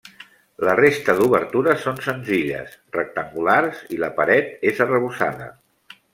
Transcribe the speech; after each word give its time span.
La 0.67 0.71
resta 0.77 1.13
d’obertures 1.19 1.85
són 1.87 1.99
senzilles, 2.05 2.73
rectangulars, 2.99 3.85
i 3.97 4.01
la 4.07 4.11
paret 4.19 4.67
és 4.73 4.83
arrebossada. 4.89 5.53